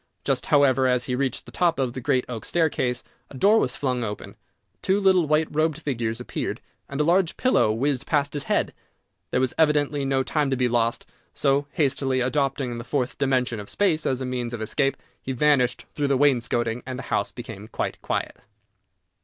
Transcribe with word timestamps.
Just, 0.23 0.47
however, 0.47 0.87
as 0.87 1.03
he 1.03 1.13
reached 1.13 1.45
the 1.45 1.51
top 1.51 1.77
of 1.77 1.93
the 1.93 2.01
great 2.01 2.25
oak 2.27 2.43
staircase, 2.43 3.03
a 3.29 3.37
door 3.37 3.59
was 3.59 3.75
flung 3.75 4.03
open, 4.03 4.35
two 4.81 4.99
little 4.99 5.27
white 5.27 5.47
robed 5.51 5.79
figures 5.79 6.19
appeared, 6.19 6.59
and 6.89 6.99
a 6.99 7.03
large 7.03 7.37
pillow 7.37 7.71
whizzed 7.71 8.07
past 8.07 8.33
his 8.33 8.45
head! 8.45 8.73
There 9.29 9.39
was 9.39 9.53
evidently 9.59 10.03
no 10.03 10.23
time 10.23 10.49
to 10.49 10.55
be 10.57 10.67
lost, 10.67 11.05
so, 11.35 11.67
hastily 11.73 12.19
adopting 12.19 12.79
the 12.79 12.83
Fourth 12.83 13.19
dimension 13.19 13.59
of 13.59 13.69
Space 13.69 14.07
as 14.07 14.21
a 14.21 14.25
means 14.25 14.55
of 14.55 14.61
escape, 14.63 14.97
he 15.21 15.33
vanished 15.33 15.85
through 15.93 16.07
the 16.07 16.17
wainscoting, 16.17 16.81
and 16.83 16.97
the 16.97 17.03
house 17.13 17.31
became 17.31 17.67
quite 17.67 18.01
quiet. 18.01 18.37